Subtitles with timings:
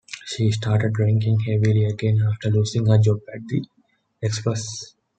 [0.25, 3.63] She started drinking heavily again after losing her job at the
[4.23, 4.95] "Express".